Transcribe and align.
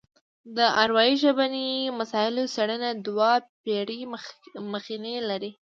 د 0.55 0.57
اروايي 0.83 1.15
ژبني 1.23 1.69
مسایلو 1.99 2.43
څېړنه 2.53 2.89
دوه 3.05 3.31
پېړۍ 3.63 4.01
مخینه 4.71 5.13
لري 5.29 5.51